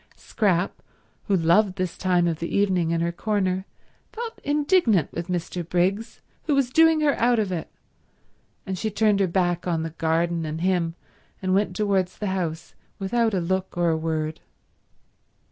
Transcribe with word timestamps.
Scrap, 0.15 0.81
who 1.25 1.35
loved 1.35 1.75
this 1.75 1.95
time 1.95 2.25
of 2.27 2.39
the 2.39 2.49
evening 2.57 2.89
in 2.89 3.01
her 3.01 3.11
corner, 3.11 3.67
felt 4.11 4.39
indignant 4.43 5.11
with 5.11 5.27
Mr. 5.27 5.63
Briggs 5.63 6.21
who 6.45 6.55
was 6.55 6.71
doing 6.71 7.01
her 7.01 7.13
out 7.19 7.37
of 7.37 7.51
it, 7.51 7.69
and 8.65 8.79
she 8.79 8.89
turned 8.89 9.19
her 9.19 9.27
back 9.27 9.67
on 9.67 9.83
the 9.83 9.91
garden 9.91 10.43
and 10.43 10.61
him 10.61 10.95
and 11.39 11.53
went 11.53 11.75
towards 11.75 12.17
the 12.17 12.25
house 12.33 12.73
without 12.97 13.35
a 13.35 13.39
look 13.39 13.77
or 13.77 13.91
a 13.91 13.95
word. 13.95 14.39